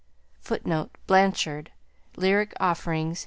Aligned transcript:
[Footnote: 0.39 0.89
Blanchard. 1.05 1.69
Lyric 2.15 2.55
Offerings. 2.59 3.19